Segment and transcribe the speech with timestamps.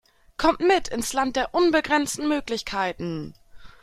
[0.35, 3.35] Kommt mit ins Land der unbegrenzten Möglichkeiten!